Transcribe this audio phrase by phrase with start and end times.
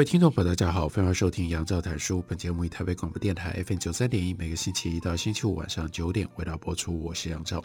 [0.00, 2.24] 位听众朋友，大家好，欢迎收听杨照谈书。
[2.26, 6.98] 本节目以台北广播电台 FM 九三点一，每个星期一到星期五晚上九点为大家播出。
[7.02, 7.62] 我是杨照。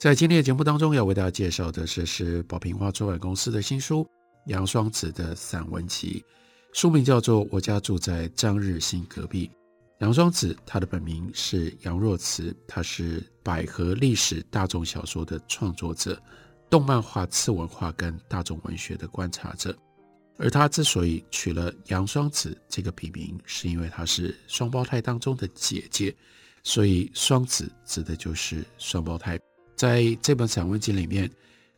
[0.00, 4.02] 在今天的节目当中，要为大家介绍的是是宝瓶花出版公司的新书
[4.46, 6.24] 《杨双子的散文集》，
[6.80, 9.46] 书名叫做《我家住在张日新隔壁》。
[9.98, 16.18] 杨双子，他的本名是杨若慈，他是百合历史大众小说的创作者，
[16.70, 19.76] 动漫画、次文化跟大众文学的观察者。
[20.38, 26.14] 而他之所以取了杨双子这个笔名，是因为她是双胞胎当中的姐姐，
[26.62, 29.40] 所以双子指的就是双胞胎。
[29.74, 31.30] 在这本散文集里面，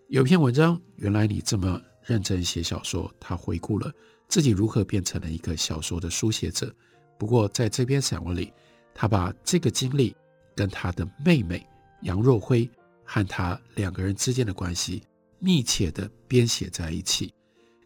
[0.09, 3.93] 有篇文章，原来你这么认真写小说，他回顾了
[4.29, 6.75] 自己如何变成了一个小说的书写者。
[7.17, 8.53] 不过在这篇散文里，
[8.95, 10.17] 他把这个经历
[10.57, 11.65] 跟他的妹妹
[12.03, 12.69] 杨若辉
[13.05, 15.03] 和他两个人之间的关系
[15.39, 17.33] 密切地编写在一起。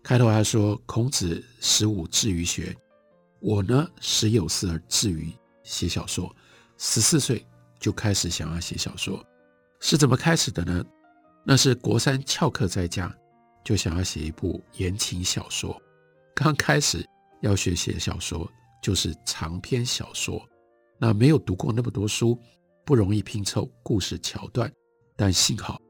[0.03, 2.77] 开头还说：“孔子十五志于学，
[3.39, 6.35] 我呢十有四而志于写小说。
[6.77, 7.47] 十四岁
[7.79, 9.25] 就开始想要写小说，
[9.81, 10.85] 是怎么开始的呢？
[11.45, 13.15] 那是国三翘课在家，
[13.65, 15.81] 就想要写一部言情小说。
[16.35, 17.07] 刚开始
[17.41, 18.51] 要学写小说，
[18.83, 20.45] 就是长篇小说。
[20.99, 22.37] 那没有读过那么多书，
[22.85, 24.71] 不容易拼凑故事桥段。
[25.15, 25.81] 但幸好，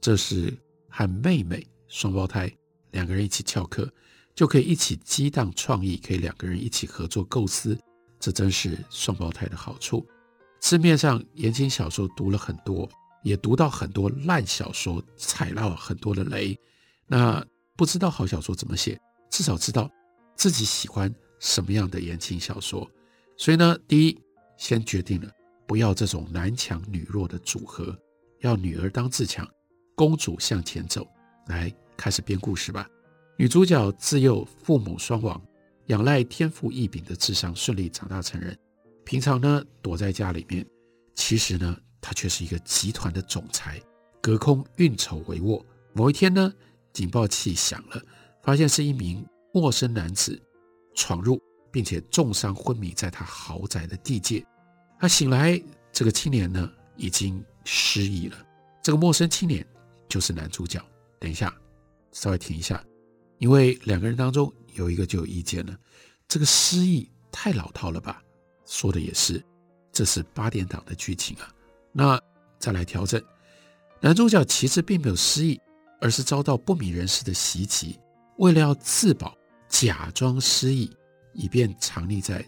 [0.00, 0.56] 这是
[0.88, 2.48] 和妹妹双胞胎。”
[2.92, 3.90] 两个人一起翘课，
[4.34, 7.78] 就可以一起激荡创意，可以两个人一起合作构思，
[8.18, 10.06] 这真是双胞胎的好处。
[10.60, 12.88] 市面上言情小说读了很多，
[13.22, 16.58] 也读到很多烂小说，踩到很多的雷。
[17.06, 17.44] 那
[17.76, 19.00] 不知道好小说怎么写，
[19.30, 19.88] 至少知道
[20.34, 22.88] 自己喜欢什么样的言情小说。
[23.36, 24.20] 所以呢，第一，
[24.56, 25.30] 先决定了
[25.66, 27.96] 不要这种男强女弱的组合，
[28.40, 29.48] 要女儿当自强，
[29.94, 31.06] 公主向前走，
[31.46, 31.72] 来。
[31.98, 32.88] 开始编故事吧。
[33.36, 35.40] 女主角自幼父母双亡，
[35.86, 38.56] 仰赖天赋异禀的智商顺利长大成人。
[39.04, 40.64] 平常呢，躲在家里面，
[41.14, 43.82] 其实呢，她却是一个集团的总裁，
[44.22, 45.62] 隔空运筹帷幄。
[45.92, 46.52] 某一天呢，
[46.92, 48.00] 警报器响了，
[48.42, 50.40] 发现是一名陌生男子
[50.94, 51.40] 闯入，
[51.72, 54.44] 并且重伤昏迷在她豪宅的地界。
[55.00, 55.60] 她醒来，
[55.90, 58.36] 这个青年呢已经失忆了。
[58.82, 59.66] 这个陌生青年
[60.08, 60.80] 就是男主角。
[61.18, 61.52] 等一下。
[62.12, 62.82] 稍微停一下，
[63.38, 65.76] 因为两个人当中有一个就有意见了。
[66.26, 68.22] 这个失忆太老套了吧？
[68.66, 69.42] 说的也是，
[69.92, 71.48] 这是八点档的剧情啊。
[71.92, 72.20] 那
[72.58, 73.22] 再来调整，
[74.00, 75.58] 男主角其实并没有失忆，
[76.00, 77.98] 而是遭到不明人士的袭击。
[78.36, 79.36] 为了要自保，
[79.68, 80.90] 假装失忆，
[81.32, 82.44] 以便藏匿在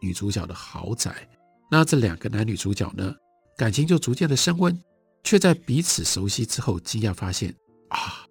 [0.00, 1.28] 女主角的豪宅。
[1.70, 3.14] 那这两个男女主角呢，
[3.56, 4.78] 感情就逐渐的升温，
[5.24, 7.54] 却在彼此熟悉之后，惊讶发现
[7.88, 8.23] 啊。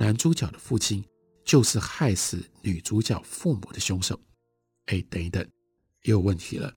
[0.00, 1.04] 男主角的父亲
[1.44, 4.18] 就是害死女主角父母的凶手。
[4.86, 5.44] 哎，等一等，
[6.04, 6.72] 又有问题了。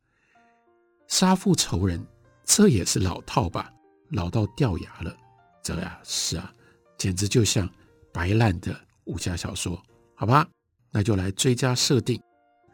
[1.07, 2.03] 杀父仇人，
[2.43, 3.71] 这也是老套吧？
[4.09, 5.15] 老到掉牙了。
[5.61, 6.51] 这呀，是啊，
[6.97, 7.69] 简直就像
[8.11, 9.79] 白烂的武侠小说。
[10.15, 10.49] 好吧，
[10.89, 12.19] 那就来追加设定，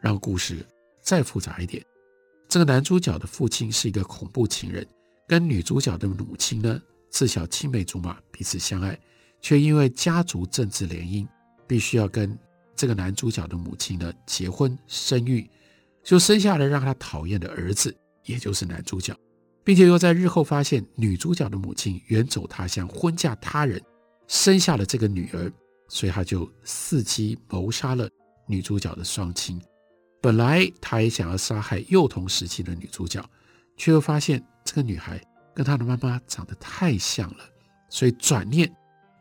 [0.00, 0.66] 让故事
[1.02, 1.84] 再复杂一点。
[2.48, 4.88] 这个男主角的父亲是一个恐怖情人，
[5.26, 8.98] 跟女主角的母亲呢，自小青梅竹马，彼此相爱。
[9.40, 11.26] 却因为家族政治联姻，
[11.66, 12.36] 必须要跟
[12.74, 15.48] 这个男主角的母亲呢结婚生育，
[16.02, 19.16] 就生下了让他讨厌的儿子，也就是男主角，
[19.64, 23.82] 并且又在日后发现女主角的母亲远走他乡，婚嫁他人，
[24.26, 25.52] 生下了这个女儿，
[25.88, 28.08] 所以他就伺机谋杀了
[28.46, 29.60] 女主角的双亲。
[30.20, 33.24] 本来他也想要杀害幼童时期的女主角，
[33.76, 35.20] 却又发现这个女孩
[35.54, 37.44] 跟她的妈妈长得太像了，
[37.88, 38.72] 所以转念。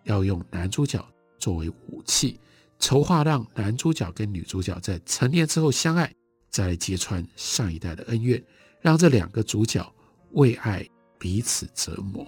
[0.07, 1.05] 要用男主角
[1.37, 2.39] 作为武器，
[2.79, 6.11] 筹划让男主角跟女主角在成年之后相爱，
[6.49, 8.41] 再揭穿上一代的恩怨，
[8.81, 9.85] 让这两个主角
[10.31, 10.87] 为爱
[11.19, 12.25] 彼此折磨。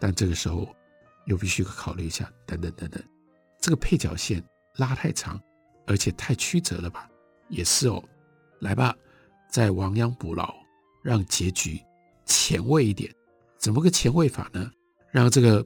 [0.00, 0.68] 但这个时候
[1.26, 3.02] 又必须考虑一下，等等等等，
[3.60, 4.44] 这个配角线
[4.76, 5.40] 拉太长，
[5.86, 7.08] 而且太曲折了吧？
[7.48, 8.02] 也是哦，
[8.58, 8.94] 来吧，
[9.48, 10.52] 再亡羊补牢，
[11.02, 11.80] 让结局
[12.26, 13.14] 前卫一点。
[13.56, 14.68] 怎么个前卫法呢？
[15.12, 15.64] 让这个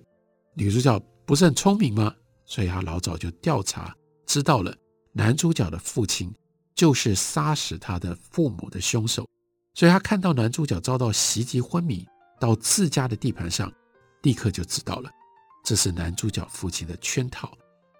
[0.52, 1.02] 女主角。
[1.28, 2.14] 不是很聪明吗？
[2.46, 3.94] 所以他老早就调查
[4.24, 4.74] 知道了
[5.12, 6.34] 男主角的父亲
[6.74, 9.28] 就是杀死他的父母的凶手，
[9.74, 12.02] 所以他看到男主角遭到袭击昏迷
[12.40, 13.70] 到自家的地盘上，
[14.22, 15.10] 立刻就知道了
[15.62, 17.52] 这是男主角父亲的圈套。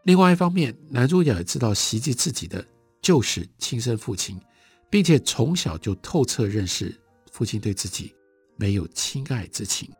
[0.04, 2.66] 另外一方面，男主角也知道袭击自己的
[3.02, 4.40] 就是亲生父亲，
[4.88, 6.98] 并且从小就透彻认识
[7.30, 8.14] 父亲对自己
[8.56, 9.92] 没有亲爱之情，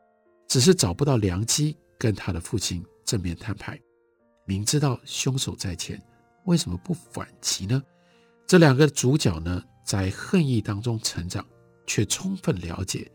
[0.49, 3.81] 只是找不到良机跟他的父亲正面摊牌。
[4.45, 5.99] 明知道凶手在前，
[6.45, 7.83] 为什么不反击呢？
[8.47, 11.43] 这两个主角呢，在恨意当中成长，
[11.87, 13.11] 却充分了解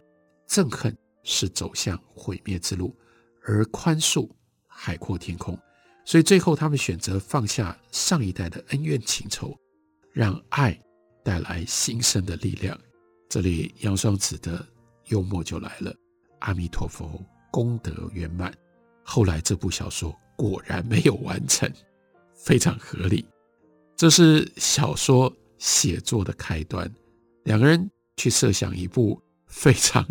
[0.47, 2.95] 憎恨是走向毁灭之路，
[3.43, 4.27] 而宽恕
[4.67, 5.55] 海阔天空。
[6.03, 9.55] 所以最后，他们选择放下上一代的恩怨情仇，
[10.11, 10.75] 让爱
[11.23, 12.75] 带来新生的力量。
[13.29, 14.67] 这里杨双子的
[15.09, 15.95] 幽默就来了。
[16.39, 18.51] 阿弥陀佛，功德圆满。
[19.03, 21.71] 后来这部小说果然没有完成，
[22.33, 23.25] 非常合理。
[23.95, 26.91] 这是小说写作的开端。
[27.43, 30.07] 两个人去设想一部非常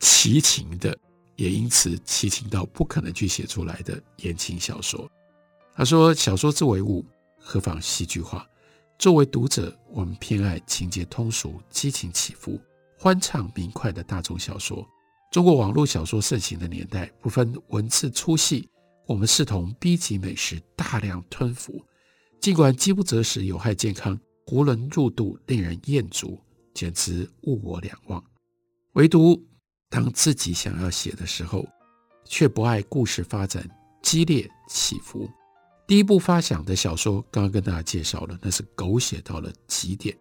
[0.00, 0.96] 奇情的，
[1.36, 5.10] 也因此奇情到不可能去写出来的言情小说。
[5.74, 7.04] 他说：“小说之为物，
[7.38, 8.46] 何妨戏剧化？
[8.98, 12.60] 作为读者，我们偏爱情节通俗、激情起伏、
[12.96, 14.86] 欢畅明快的大众小说。
[15.34, 18.68] 中国网络小说盛行的年代，不分文字粗细，
[19.04, 21.84] 我们视同 B 级美食，大量吞服。
[22.40, 24.16] 尽管饥不择食，有害健康，
[24.46, 26.38] 囫囵入肚，令人厌足，
[26.72, 28.22] 简直物我两忘。
[28.92, 29.44] 唯独
[29.90, 31.66] 当自己想要写的时候，
[32.24, 33.68] 却不爱故事发展
[34.04, 35.28] 激烈起伏。”
[35.88, 40.16] 第一部发想的小说，刚刚跟大家介绍了，那是狗血到了极点。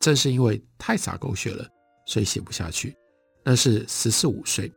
[0.00, 1.66] 正是因为太洒狗血了，
[2.04, 2.94] 所以写不下去。
[3.42, 4.72] 那是十四五岁，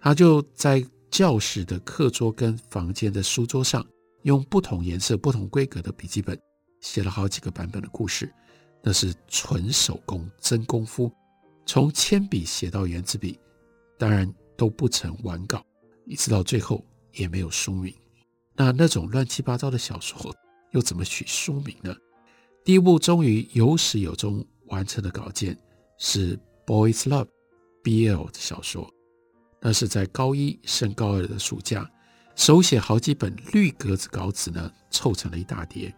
[0.00, 3.86] 他就在教室的课桌跟房间的书桌上，
[4.22, 6.38] 用不同颜色、不同规格的笔记本，
[6.80, 8.32] 写了好几个版本的故事。
[8.82, 11.10] 那是纯手工真功夫，
[11.64, 13.38] 从铅笔写到圆珠笔，
[13.98, 15.64] 当然都不曾完稿，
[16.04, 17.94] 一直到最后也没有书名。
[18.54, 20.34] 那那种乱七八糟的小说
[20.72, 21.96] 又怎么取书名呢？
[22.62, 25.58] 第一部终于有始有终完成的稿件
[25.98, 27.24] 是《Boys Love》
[27.84, 28.90] BL 的小说，
[29.60, 31.88] 那是在高一升高二的暑假，
[32.34, 35.94] 手写好几本绿格子稿纸呢，凑成了一大叠。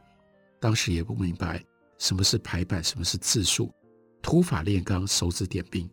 [0.60, 1.64] 当时也不明白
[1.96, 3.72] 什么是排版，什么是字数，
[4.20, 5.88] 土法炼钢，手指点兵，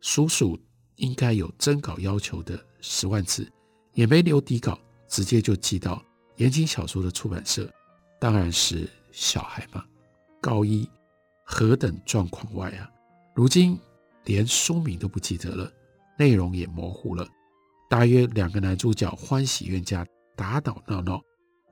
[0.00, 0.58] 数数
[0.96, 3.50] 应该有征稿要求的十万字，
[3.94, 4.78] 也没留底稿，
[5.08, 6.02] 直接就寄到。
[6.36, 7.68] 言情小说的出版社
[8.20, 9.84] 当然是小孩嘛，
[10.40, 10.88] 高一
[11.44, 12.88] 何等状况外啊！
[13.34, 13.78] 如今
[14.28, 15.72] 连书名都不记得了，
[16.18, 17.26] 内容也模糊了。
[17.88, 21.18] 大约两个男主角欢喜冤家打打闹闹，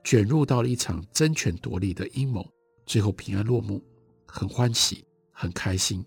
[0.03, 2.43] 卷入到了一场争权夺利的阴谋，
[2.87, 3.79] 最后平安落幕，
[4.25, 6.03] 很欢喜，很开心。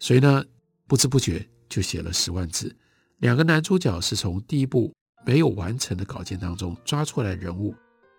[0.00, 0.44] 所以呢，
[0.88, 2.74] 不知不觉就写了十万字。
[3.18, 4.92] 两个男主角是从第一部
[5.24, 7.72] 没有完成的稿件当中抓出来人物。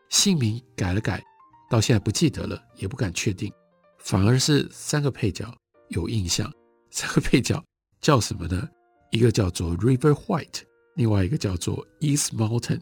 [0.08, 1.22] 姓名改了改，
[1.70, 3.52] 到现在不记得了，也不敢确定。
[3.98, 5.54] 反而是三个配角
[5.90, 6.50] 有印象。
[6.92, 7.62] 三个配角
[8.04, 8.70] 叫什么呢？
[9.10, 10.62] 一个叫做 River White，
[10.96, 12.82] 另外一个叫做 East Mountain，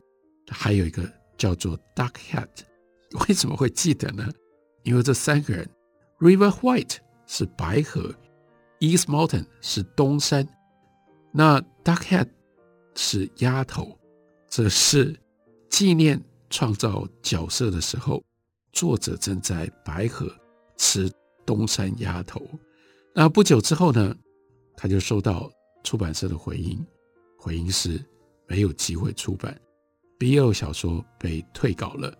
[0.49, 2.49] 还有一个叫做 Duck Head。
[3.27, 4.27] 为什么会记得呢？
[4.83, 5.69] 因为这三个人
[6.19, 6.97] ，River White
[7.27, 8.13] 是白河
[8.79, 10.45] ，East Mountain 是东山，
[11.31, 12.27] 那 Duck Head
[12.95, 13.97] 是鸭头。
[14.49, 15.15] 这是
[15.69, 16.21] 纪念。
[16.53, 18.21] 创造角色的时候，
[18.73, 20.29] 作者正在白河
[20.75, 21.09] 吃
[21.45, 22.45] 东山鸭头。
[23.15, 24.13] 那不久之后呢，
[24.75, 25.51] 他就收到
[25.83, 26.85] 出版社的回应，
[27.37, 28.03] 回应是
[28.47, 29.59] 没有机会出版
[30.19, 32.15] ，BL 小说被退稿了，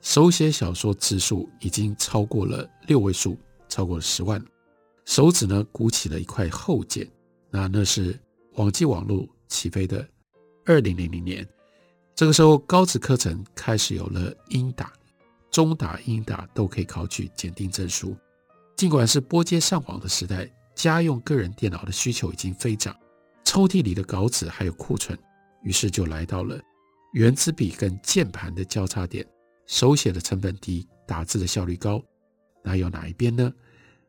[0.00, 4.44] 手写小说字数已经超过了六位数，超过了十万，
[5.04, 7.10] 手指呢鼓起了一块厚茧。
[7.50, 8.18] 那那是
[8.54, 10.06] 网际网络起飞的
[10.64, 11.46] 二零零零年。
[12.14, 14.92] 这个时候，高职课程开始有了英打、
[15.50, 18.16] 中打、英打都可以考取检定证书。
[18.76, 22.96] 尽管是拨接上网的时代，家用个人电脑的需求已经飞涨，
[23.44, 25.18] 抽屉里的稿纸还有库存，
[25.62, 26.60] 于是就来到了
[27.12, 29.26] 原子笔跟键盘的交叉点。
[29.66, 32.02] 手写的成本低，打字的效率高，
[32.62, 33.52] 那有哪一边呢？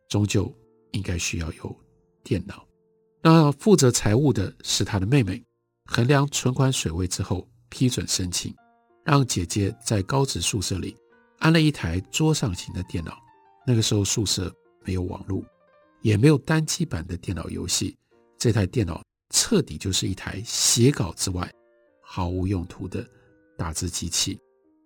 [0.09, 0.53] 终究
[0.91, 1.75] 应该需要有
[2.23, 2.65] 电脑。
[3.21, 5.43] 那负责财务的是他的妹妹，
[5.85, 7.47] 衡量存款水位之后。
[7.67, 8.55] 批准申请，
[9.03, 10.95] 让姐姐在高职宿舍里
[11.39, 13.17] 安了一台桌上型的电脑。
[13.67, 14.53] 那个时候宿舍
[14.85, 15.43] 没有网络，
[16.05, 17.97] 也没有单机版的电脑游戏。
[18.37, 21.51] 这台电脑彻底就是一台写稿之外
[21.99, 23.03] 毫无用途的
[23.57, 24.39] 打字机器。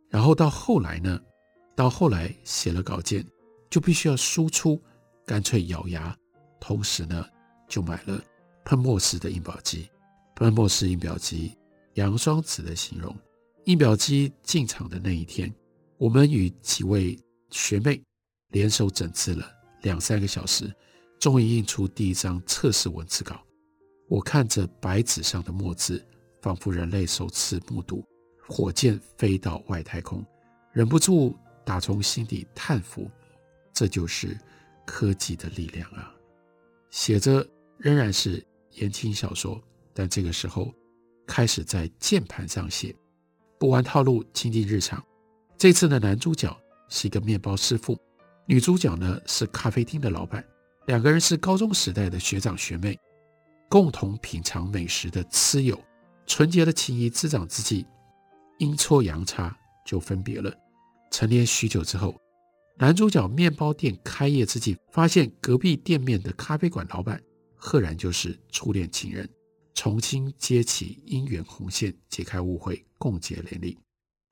[0.10, 1.20] 然后到后来呢，
[1.76, 3.22] 到后来写了稿件，
[3.70, 4.82] 就必须要输出，
[5.26, 6.16] 干脆咬牙，
[6.58, 7.26] 同时呢，
[7.68, 8.24] 就买了
[8.64, 9.90] 喷墨式的印表机。
[10.38, 11.54] 喷墨式印表机，
[11.96, 13.14] 杨双子的形容：
[13.66, 15.54] 印表机进场的那一天，
[15.98, 18.02] 我们与几位学妹
[18.52, 19.46] 联手整治了
[19.82, 20.74] 两三个小时，
[21.20, 23.44] 终于印出第一张测试文字稿。
[24.08, 26.04] 我看着白纸上的墨字，
[26.42, 28.04] 仿佛人类首次目睹
[28.48, 30.26] 火箭飞到外太空，
[30.72, 33.10] 忍不住打从心底叹服：
[33.74, 34.36] 这就是
[34.86, 36.12] 科技的力量啊！
[36.90, 37.48] 写着
[37.78, 39.62] 仍然是言情小说，
[39.94, 40.74] 但这个时候
[41.28, 42.96] 开始在键盘上写，
[43.60, 45.04] 不玩套路，亲近日常。
[45.58, 46.58] 这次的男主角
[46.88, 47.96] 是一个面包师傅，
[48.48, 50.44] 女主角呢是咖啡厅的老板，
[50.90, 52.98] 两个人是高中时代的学长学妹。
[53.70, 55.80] 共同品尝美食的吃友，
[56.26, 57.86] 纯洁的情谊滋长之际，
[58.58, 59.56] 阴错阳差
[59.86, 60.52] 就分别了。
[61.12, 62.20] 成年许久之后，
[62.80, 67.22] 男主角面包店开业之际，发现隔壁店面的咖啡馆老板，
[67.56, 69.30] 赫然就是初恋情人，
[69.76, 73.78] 重新接起姻缘红线，解开误会，共结连理。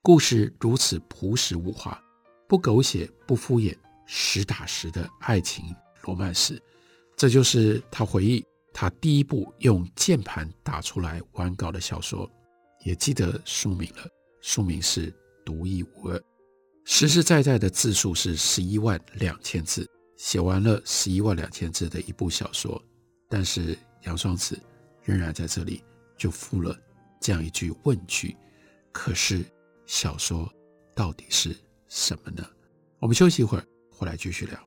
[0.02, 2.02] 故事如此朴实无华，
[2.50, 5.64] 不狗血，不敷衍，实打实的爱情
[6.08, 6.60] 罗曼史。
[7.16, 8.44] 这就是他回忆。
[8.74, 12.30] 他第一部用键盘打出来完稿的小说，
[12.86, 14.08] 也记得书名了。
[14.40, 15.12] 书名是
[15.44, 16.16] 《独一无二》，
[16.86, 22.80] 实实在在的字数是十一万两千字，写完了十一万两千字的一部小说。
[23.28, 24.60] 但是杨双子
[25.04, 25.84] 仍然在这里
[26.16, 26.80] 就附了
[27.20, 28.38] 这样一句问句：
[28.92, 29.44] 可是
[29.88, 30.48] 小说
[30.94, 31.56] 到底是
[31.88, 32.48] 什么呢？
[33.00, 34.67] 我们休息一会儿，回来继续聊。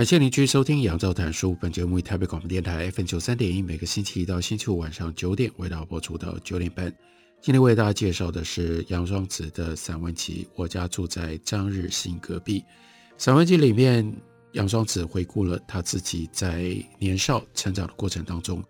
[0.00, 1.52] 感谢您继续收听《杨照谈书》。
[1.60, 6.90] 本节目为台北广播电台 FM 九三点一，每个星期一到星期五晚上九点为大家播出到九点半。
[7.42, 12.60] 今天为大家介绍的是杨双子的散文集《我家住在张日新隔壁》。
[13.18, 14.10] 散文集里面，
[14.52, 18.64] 杨双子回顾了他自己在年少成长的过程当中，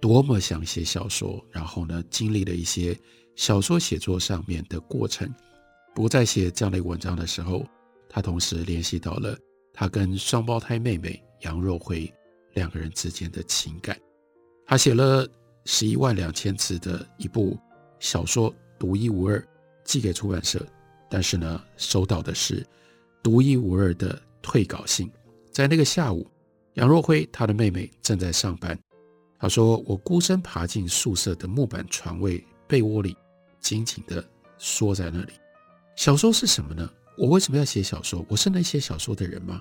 [0.00, 2.98] 多么想写小说，然后呢，经历了一些
[3.36, 5.32] 小说写作上面的过程。
[5.94, 7.64] 不在写这样的文章的时候，
[8.08, 9.38] 他同时联系到了。
[9.72, 12.12] 他跟双胞胎妹妹杨若辉
[12.54, 13.98] 两个人之间的情感，
[14.66, 15.26] 他写了
[15.64, 17.58] 十一万两千字的一部
[17.98, 19.42] 小说，独一无二，
[19.84, 20.64] 寄给出版社，
[21.08, 22.66] 但是呢，收到的是
[23.22, 25.10] 独一无二的退稿信。
[25.50, 26.26] 在那个下午，
[26.74, 28.78] 杨若辉他的妹妹正在上班，
[29.38, 33.16] 他说：“我孤身爬进宿舍的木板床位被窝里，
[33.60, 34.24] 紧紧地
[34.58, 35.32] 缩在那里。
[35.96, 36.88] 小说是什么呢？”
[37.18, 38.24] 我为什么要写小说？
[38.28, 39.60] 我是能写小说的人吗？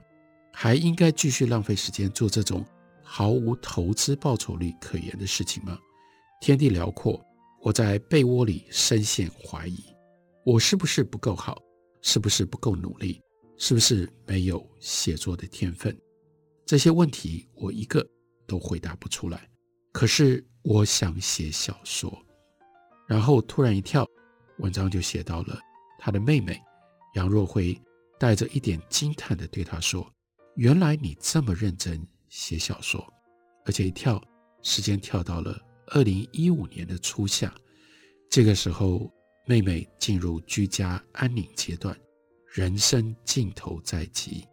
[0.53, 2.65] 还应该继续浪费时间做这种
[3.03, 5.77] 毫无投资报酬率可言的事情吗？
[6.39, 7.23] 天地辽阔，
[7.61, 9.83] 我在被窝里深陷怀疑：
[10.45, 11.57] 我是不是不够好？
[12.01, 13.21] 是不是不够努力？
[13.57, 15.95] 是不是没有写作的天分？
[16.65, 18.05] 这些问题我一个
[18.47, 19.49] 都回答不出来。
[19.91, 22.17] 可是我想写小说，
[23.07, 24.07] 然后突然一跳，
[24.59, 25.59] 文章就写到了
[25.99, 26.59] 他的妹妹。
[27.13, 27.79] 杨若辉
[28.17, 30.09] 带着一点惊叹地对他说
[30.55, 33.05] ：“原来你这么认真写小说，
[33.65, 34.21] 而且一跳，
[34.61, 37.53] 时间跳到了二零一五年的初夏。
[38.29, 39.11] 这个时候，
[39.45, 41.97] 妹妹进入居家安宁阶段，
[42.45, 44.47] 人生尽头在即。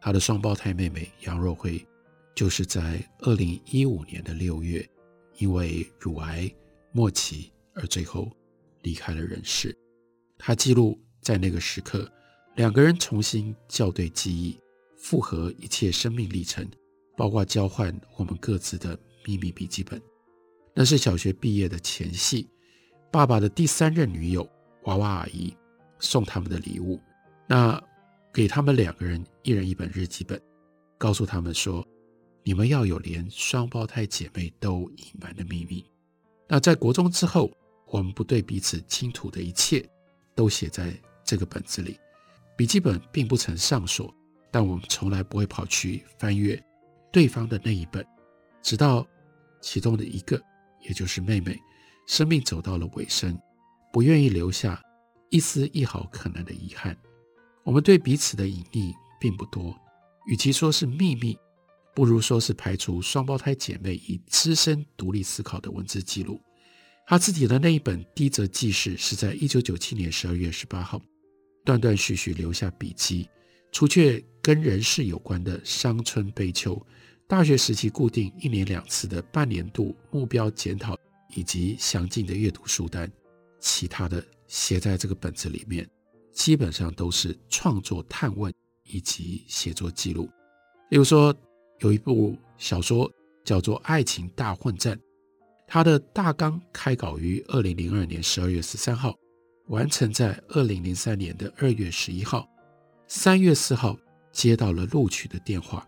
[0.00, 1.82] 她的双胞胎妹妹杨若辉，
[2.34, 4.86] 就是在二零一五年的六月，
[5.38, 6.52] 因为乳癌
[6.92, 8.30] 末期而最后
[8.82, 9.74] 离开了人世。
[10.36, 12.08] 她记录。”在那个时刻，
[12.54, 14.60] 两个人重新校对记忆，
[14.98, 16.68] 复合一切生命历程，
[17.16, 20.00] 包括交换我们各自的秘密笔记本。
[20.74, 22.46] 那是小学毕业的前夕，
[23.10, 24.48] 爸爸的第三任女友
[24.82, 25.56] 娃娃阿姨
[25.98, 27.00] 送他们的礼物，
[27.48, 27.82] 那
[28.32, 30.38] 给他们两个人一人一本日记本，
[30.98, 31.86] 告诉他们说
[32.44, 35.82] ：“你们要有连双胞胎姐妹都隐瞒的秘密。”
[36.46, 37.50] 那在国中之后，
[37.86, 39.88] 我们不对彼此倾吐的一切，
[40.34, 40.92] 都写在
[41.24, 41.98] 这个本子里。
[42.56, 44.14] 笔记本并不曾上锁，
[44.50, 46.62] 但我们从来不会跑去翻阅
[47.10, 48.06] 对方的那一本，
[48.62, 49.06] 直到
[49.60, 50.40] 其中的一个，
[50.80, 51.58] 也就是妹妹，
[52.06, 53.36] 生命走到了尾声，
[53.92, 54.80] 不愿意留下
[55.30, 56.96] 一丝一毫可能的遗憾。
[57.64, 59.74] 我们对彼此的隐匿并不多，
[60.26, 61.36] 与其说是秘密，
[61.94, 66.40] 不如说是排除双胞胎姐妹以资深独立思考的文字记录。
[67.06, 71.00] 他自己的那一本第一则记事是在一九九七年十二月十八号，
[71.64, 73.28] 断断续续留下笔记，
[73.72, 76.80] 除却跟人事有关的伤春悲秋，
[77.26, 80.96] 大学时期固定一年两次的半年度目标检讨，
[81.34, 83.10] 以及详尽的阅读书单，
[83.58, 85.88] 其他的写在这个本子里面。
[86.32, 88.52] 基本上都是创作探问
[88.82, 90.28] 以及写作记录。
[90.90, 91.32] 例如说，
[91.78, 93.08] 有一部小说
[93.44, 94.96] 叫做《爱情大混战》，
[95.66, 99.16] 它的大纲开稿于二零零二年十二月十三号，
[99.68, 102.48] 完成在二零零三年的二月十一号。
[103.06, 103.96] 三月四号
[104.32, 105.86] 接到了录取的电话，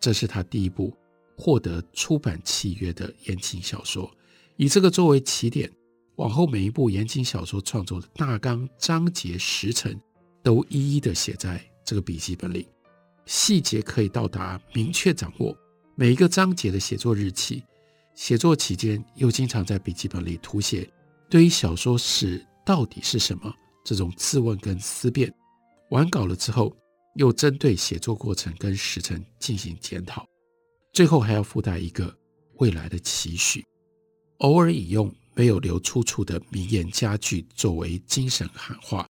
[0.00, 0.96] 这是他第一部
[1.36, 4.10] 获得出版契约的言情小说。
[4.56, 5.70] 以这个作为起点。
[6.16, 9.96] 往后每一部言情小说创作的大纲、章节、时辰，
[10.42, 12.66] 都一一的写在这个笔记本里，
[13.24, 15.56] 细节可以到达明确掌握
[15.94, 17.62] 每一个章节的写作日期。
[18.16, 20.90] 写作期间，又经常在笔记本里涂写
[21.30, 23.50] 对于小说史到底是什么
[23.82, 25.34] 这种自问跟思辨。
[25.88, 26.76] 完稿了之后，
[27.14, 30.26] 又针对写作过程跟时程进行检讨，
[30.92, 32.14] 最后还要附带一个
[32.56, 33.64] 未来的期许，
[34.40, 35.10] 偶尔引用。
[35.34, 39.06] 没有留出处的名言佳句作为精神喊话，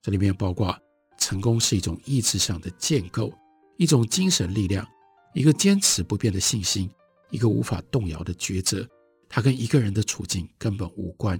[0.00, 0.72] 这里面包括
[1.18, 3.32] 成功是一种意志上的建构，
[3.78, 4.86] 一种精神力量，
[5.34, 6.88] 一个坚持不变的信心，
[7.30, 8.88] 一个无法动摇的抉择。
[9.28, 11.36] 它跟一个人的处境根本无关。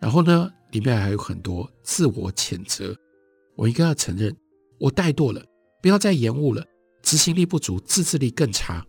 [0.00, 2.96] 然后呢，里面还有很多自我谴责。
[3.54, 4.34] 我应该要承认，
[4.78, 5.44] 我怠惰了，
[5.82, 6.64] 不要再延误了，
[7.02, 8.84] 执行力不足，自制力更差，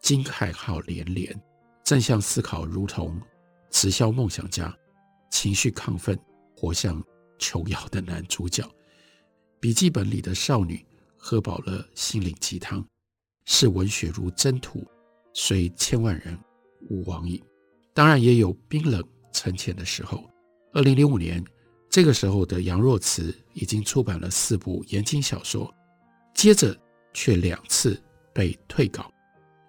[0.00, 1.42] 惊骇号连连。
[1.82, 3.20] 正向思考如同。
[3.70, 4.72] 直销梦想家，
[5.32, 6.16] 情绪亢奋，
[6.56, 7.02] 活像
[7.40, 8.64] 琼瑶的男主角。
[9.58, 10.86] 笔记本里的少女
[11.16, 12.86] 喝饱了心灵鸡汤，
[13.46, 14.86] 视文学如征途，
[15.32, 16.38] 虽千万人
[16.88, 17.42] 吾往矣。
[17.92, 20.22] 当然也有冰冷沉潜的时候。
[20.74, 21.42] 二零零五年，
[21.88, 25.72] 这个时候的杨若慈已经出版了四部言情小说，
[26.34, 26.76] 接着
[27.12, 27.96] 却两次
[28.32, 29.08] 被退稿。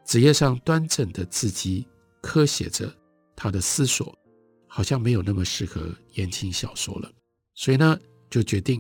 [0.04, 1.88] 纸页上端正的字迹，
[2.22, 2.91] 刻写着。
[3.38, 4.18] 他的思索
[4.65, 7.12] 好像没有那么适合言情小说了，
[7.54, 8.80] 所以呢，就决定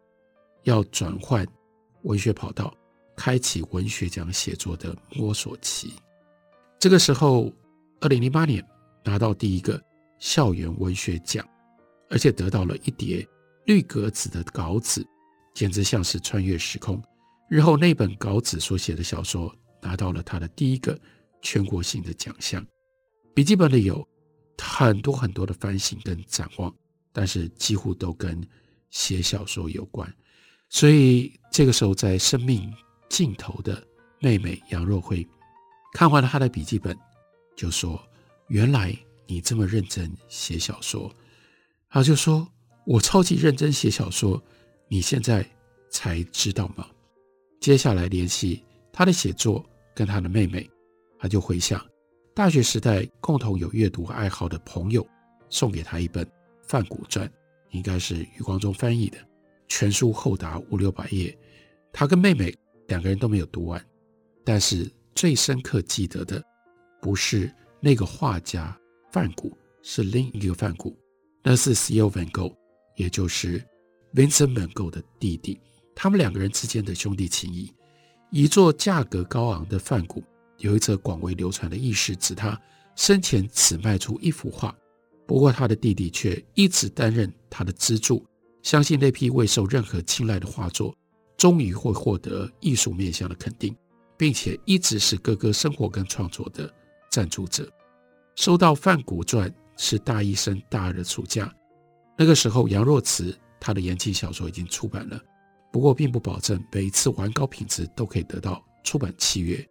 [0.63, 1.45] 要转换
[2.03, 2.73] 文学跑道，
[3.17, 5.93] 开启文学奖写作的摸索期。
[6.79, 7.51] 这个时候，
[7.99, 8.65] 二零零八年
[9.03, 9.79] 拿到第一个
[10.17, 11.45] 校园文学奖，
[12.09, 13.27] 而且得到了一叠
[13.65, 15.05] 绿格子的稿纸，
[15.53, 17.01] 简直像是穿越时空。
[17.49, 20.99] 日后那本稿纸所写的小说拿到了他的第一个
[21.41, 22.65] 全国性的奖项。
[23.33, 24.07] 笔记本里有。
[24.57, 26.73] 很多很多的反省跟展望，
[27.11, 28.41] 但是几乎都跟
[28.89, 30.11] 写小说有关。
[30.69, 32.73] 所以这个时候，在生命
[33.09, 33.85] 尽头的
[34.21, 35.27] 妹妹杨若辉
[35.93, 36.97] 看完了他的笔记本，
[37.53, 38.01] 就说
[38.47, 41.13] ：“原来你这么认真写小说。”
[41.95, 42.45] 他就说
[42.85, 44.43] ：“我超级认真写小说，
[44.89, 45.49] 你现在
[45.89, 46.85] 才知道吗？”
[47.61, 50.69] 接下来联系他的写作跟他的妹妹，
[51.17, 51.81] 他就回想。
[52.33, 55.07] 大学时代共同有阅读爱好的朋友
[55.49, 56.25] 送给他一本
[56.67, 57.25] 《范古传》，
[57.71, 59.17] 应该是余光中翻译的，
[59.69, 61.33] 全书厚达五六百页。
[61.93, 62.53] 他跟妹妹
[62.87, 63.81] 两个人都没有读完，
[64.43, 66.43] 但是最深刻记得的
[67.01, 68.77] 不是那个画家
[69.13, 70.93] 范古，是另一个范古，
[71.47, 72.55] 那是 Theo Van Gogh，
[72.95, 73.63] 也就是
[74.15, 75.61] Vincent Van Gogh 的弟弟。
[75.93, 77.71] 他们两个人之间的兄弟情谊，
[78.31, 80.23] 一座价格高昂的梵谷。
[80.57, 82.59] 有一则广为流传的轶事，指他
[82.95, 84.75] 生前只卖出一幅画，
[85.27, 88.25] 不过他的弟弟却一直担任他的资助，
[88.63, 90.95] 相信那批未受任何青睐的画作，
[91.37, 93.75] 终于会获得艺术面向的肯定，
[94.17, 96.73] 并且一直是哥哥生活跟创作的
[97.11, 97.71] 赞助者。
[98.35, 101.53] 收到《梵谷传》是大一升大二的暑假，
[102.17, 105.21] 那个时候杨若慈他的言情小说已经出版了，
[105.71, 109.65] 不过并不保证每一次完稿品质都可以得到出版契约。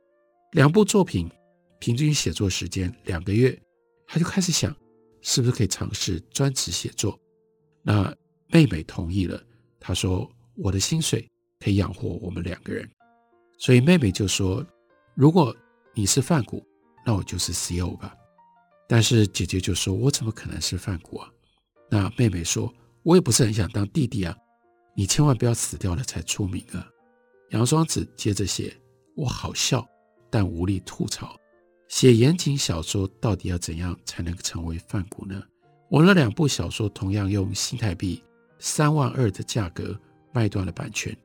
[0.53, 1.31] 两部作品
[1.79, 3.59] 平均写作时间两个月，
[4.07, 4.75] 他就开始想，
[5.21, 7.19] 是不是可以尝试专职写作。
[7.83, 8.15] 那
[8.49, 9.43] 妹妹同意了，
[9.81, 12.89] 她说：“我的薪水可以养活我们两个人。”
[13.59, 14.65] 所以妹妹就说
[15.15, 15.55] ：“如果
[15.95, 16.65] 你是范谷，
[17.05, 18.15] 那我就是 CEO 吧。”
[18.87, 21.31] 但是姐姐就说：“我怎么可能是范谷啊？
[21.91, 24.37] 那妹妹说：“我也不是很想当弟弟啊，
[24.95, 26.87] 你千万不要死掉了才出名啊。”
[27.51, 28.77] 杨双子接着写
[29.17, 29.87] ：“我好笑，
[30.31, 31.39] 但无力吐槽。
[31.89, 35.43] 写言情小说到底要怎样才能成为范谷呢？
[35.89, 38.23] 我那两部小说同样用新台币
[38.59, 39.99] 三万二的价格
[40.33, 41.17] 卖断了版权，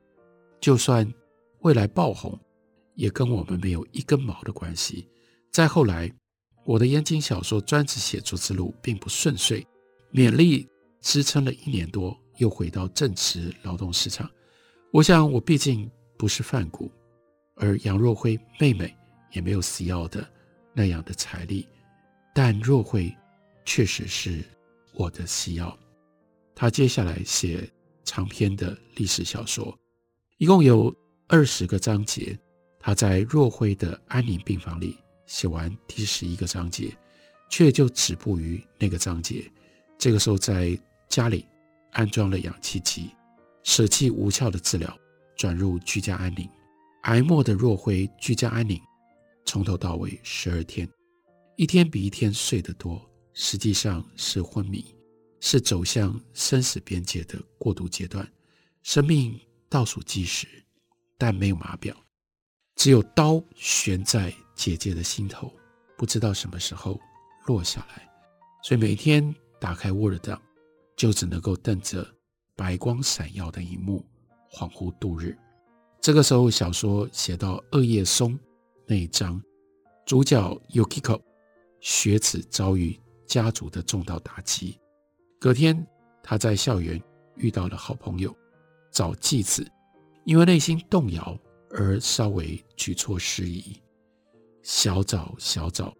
[0.60, 1.10] 就算
[1.60, 2.38] 未来爆红，
[2.94, 5.08] 也跟我们没有一根毛的关系。
[5.50, 6.12] 再后来，
[6.64, 9.66] 我的言情小说专职写作之路并不顺遂。”
[10.12, 10.68] 勉力
[11.00, 14.28] 支撑了一年多，又回到正职劳动市场。
[14.92, 16.90] 我想，我毕竟不是梵谷，
[17.54, 18.92] 而杨若辉妹妹
[19.32, 20.28] 也没有死要的
[20.74, 21.64] 那样的财力。
[22.34, 23.16] 但若辉
[23.64, 24.42] 确实是
[24.94, 25.78] 我的西药。
[26.56, 27.70] 他接下来写
[28.04, 29.78] 长篇的历史小说，
[30.38, 30.92] 一共有
[31.28, 32.36] 二十个章节。
[32.80, 34.98] 他在若辉的安宁病房里
[35.30, 36.92] 写完第十一个章节，
[37.48, 39.48] 却就止步于那个章节。
[39.96, 40.76] 这个时候，在
[41.08, 41.46] 家里
[41.92, 43.10] 安装了氧气机，
[43.62, 44.98] 舍弃无效的治疗，
[45.36, 46.50] 转入居家安宁。
[47.02, 48.82] 癌末的若辉居家安宁，
[49.44, 50.86] 从头到尾十二天，
[51.54, 53.00] 一天比一天睡得多，
[53.32, 54.84] 实际上是昏迷，
[55.38, 58.28] 是走向生死边界的过渡阶段，
[58.82, 60.48] 生命倒数计时，
[61.16, 61.96] 但没有码表，
[62.74, 65.50] 只有刀悬在姐姐的心头，
[65.96, 67.00] 不知道什么时候
[67.46, 68.06] 落下来，
[68.62, 69.34] 所以每天。
[69.58, 70.40] 打开 Word 档，
[70.96, 72.06] 就只能够瞪着
[72.56, 74.02] 白光闪耀的一幕，
[74.50, 75.36] 恍惚度日。
[76.00, 78.38] 这个时候，小说写到二叶松
[78.86, 79.38] 那一章，
[80.06, 81.20] 主角 Yukiko
[81.82, 84.80] 学子遭遇家族的重大打击。
[85.38, 85.86] 隔天，
[86.22, 86.98] 他在校园
[87.36, 88.34] 遇到了好朋友
[88.90, 89.70] 早纪子，
[90.24, 93.78] 因为内心动摇而稍微举措失仪。
[94.62, 95.94] 小早小早，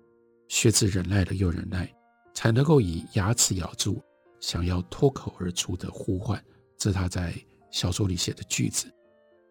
[0.48, 1.90] 雪子忍耐了又忍耐。
[2.32, 4.00] 才能够以牙齿咬住
[4.40, 6.42] 想要脱口而出的呼唤，
[6.78, 7.34] 这他在
[7.70, 8.86] 小说里写的句子。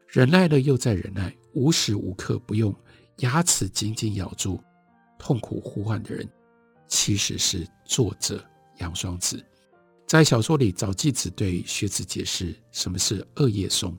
[0.08, 2.74] 忍耐了又再忍耐，无时无刻不用
[3.17, 4.60] 牙齿紧紧咬住
[5.19, 6.28] 痛苦呼唤的人，
[6.88, 8.43] 其实是作者
[8.78, 9.45] 杨双子。
[10.08, 13.95] 在小说里，早纪子对雪子解释什么是二叶松。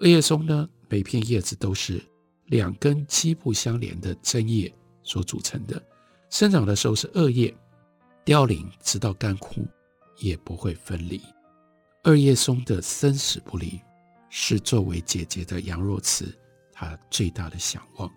[0.00, 2.04] 二叶松呢，每片叶子都是
[2.48, 4.70] 两根基部相连的针叶
[5.02, 5.82] 所组成的，
[6.28, 7.54] 生长的时候是二叶。
[8.24, 9.66] 凋零直到干枯，
[10.18, 11.18] 也不会分离。
[12.02, 13.80] 二叶松的生死不离，
[14.28, 16.30] 是作为姐姐的杨若慈
[16.70, 18.10] 她最大的想望。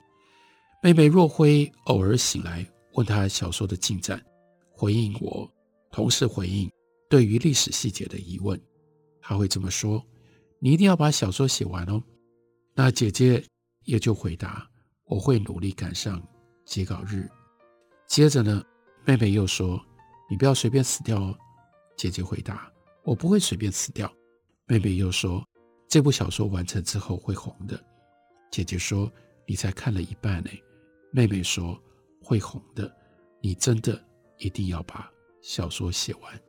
[0.83, 2.65] 妹妹若辉偶尔醒来
[2.95, 4.21] 问她小说的进展，
[4.69, 5.49] 回应我，
[5.91, 6.69] 同时回应
[7.09, 8.59] 对于历史细节的疑问。
[9.21, 10.03] 她会这么说
[10.59, 12.03] ：“你一定要把小说写完哦。”
[12.75, 13.41] 那姐姐
[13.83, 14.67] 也就回答
[15.05, 16.21] ：“我会努力赶上
[16.65, 17.29] 截稿日。”
[18.07, 18.63] 接着呢，
[19.05, 19.83] 妹妹又说。
[20.29, 21.37] 你不要随便死掉哦，
[21.97, 22.71] 姐姐回答
[23.03, 24.09] ：“我不会随便死掉。”
[24.65, 25.45] 妹妹又说
[25.89, 27.77] ：“这部小说完成之后会红的。”
[28.49, 29.11] 姐姐说
[29.45, 30.49] ：“你才看了一半呢。”
[31.11, 31.77] 妹妹说
[32.23, 32.89] ：“会红的，
[33.41, 34.01] 你真的
[34.37, 36.41] 一定要把小说写完。”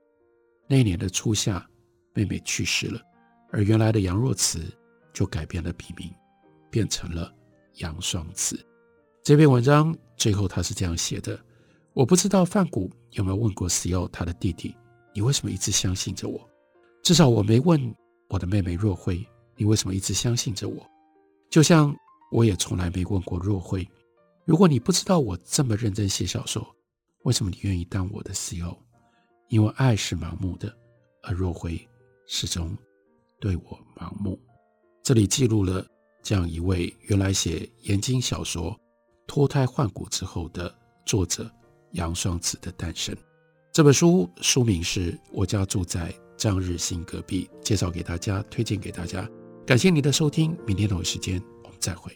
[0.71, 1.69] 那年的初夏，
[2.15, 3.03] 妹妹去世了，
[3.51, 4.61] 而原来的杨若慈
[5.13, 6.09] 就改变了笔名，
[6.73, 7.31] 变成了
[7.75, 8.59] 杨双子。
[9.23, 11.39] 这篇文章最后他是这样写的。
[11.93, 14.75] 我不知道范谷有没有问过西奥他的弟弟
[15.15, 16.49] ：“你为什么一直相信着我？”
[17.05, 17.95] 至少我没问
[18.31, 19.23] 我的妹妹若辉
[19.55, 20.91] ：“你为什么一直相信着我？”
[21.51, 21.95] 就像
[22.31, 23.87] 我也从来没问过若辉
[24.47, 26.67] ：“如果你不知道我这么认真写小说，
[27.25, 28.75] 为什么你愿意当我的西奥？”
[29.51, 30.75] 因为爱是盲目的，
[31.23, 31.79] 而若辉
[32.27, 32.75] 始终
[33.39, 34.41] 对我盲目。
[35.03, 35.87] 这里记录了
[36.23, 38.79] 这样一位原来写言情小说
[39.27, 41.51] 脱胎换骨之后的作者。
[41.93, 43.15] 杨双子的诞生，
[43.71, 49.29] 这本书书名是我家住在张日新隔壁，介绍给大家，推荐给大家。
[49.67, 52.11] 感谢你的收听，明天同一时间我们再会。